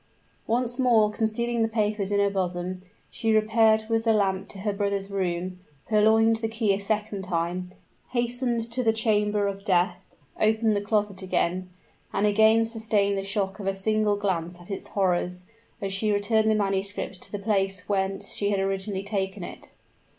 [0.47, 4.73] Once more concealing the papers in her bosom, she repaired with the lamp to her
[4.73, 7.71] brother's room purloined the key a second time
[8.09, 9.97] hastened to the chamber of death
[10.39, 11.69] opened the closet again
[12.11, 15.45] and again sustained the shock of a single glance at its horrors,
[15.83, 19.69] as she returned the manuscript to the place whence she had originally taken it.